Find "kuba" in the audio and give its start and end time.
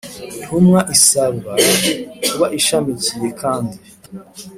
2.27-2.45